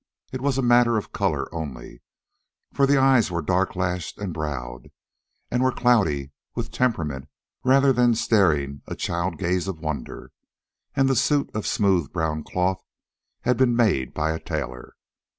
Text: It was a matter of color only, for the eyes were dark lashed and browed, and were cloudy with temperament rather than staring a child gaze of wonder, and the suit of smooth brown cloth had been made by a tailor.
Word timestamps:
It 0.33 0.41
was 0.41 0.57
a 0.57 0.63
matter 0.63 0.97
of 0.97 1.11
color 1.11 1.47
only, 1.53 2.01
for 2.73 2.87
the 2.87 2.97
eyes 2.97 3.29
were 3.29 3.43
dark 3.43 3.75
lashed 3.75 4.17
and 4.17 4.33
browed, 4.33 4.89
and 5.51 5.61
were 5.61 5.71
cloudy 5.71 6.31
with 6.55 6.71
temperament 6.71 7.29
rather 7.63 7.93
than 7.93 8.15
staring 8.15 8.81
a 8.87 8.95
child 8.95 9.37
gaze 9.37 9.67
of 9.67 9.77
wonder, 9.79 10.31
and 10.95 11.07
the 11.07 11.15
suit 11.15 11.51
of 11.53 11.67
smooth 11.67 12.11
brown 12.11 12.43
cloth 12.43 12.83
had 13.41 13.57
been 13.57 13.75
made 13.75 14.11
by 14.11 14.31
a 14.31 14.39
tailor. 14.39 14.95